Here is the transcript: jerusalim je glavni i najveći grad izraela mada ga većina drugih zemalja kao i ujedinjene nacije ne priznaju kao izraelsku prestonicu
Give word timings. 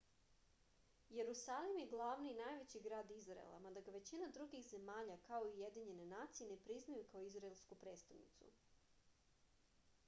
jerusalim 1.15 1.75
je 1.81 1.89
glavni 1.91 2.29
i 2.31 2.37
najveći 2.39 2.81
grad 2.87 3.11
izraela 3.17 3.59
mada 3.67 3.83
ga 3.89 3.93
većina 3.97 4.31
drugih 4.39 4.65
zemalja 4.71 5.19
kao 5.29 5.45
i 5.47 5.53
ujedinjene 5.59 6.09
nacije 6.17 6.49
ne 6.55 6.59
priznaju 6.67 7.07
kao 7.13 7.27
izraelsku 7.31 7.79
prestonicu 7.85 8.51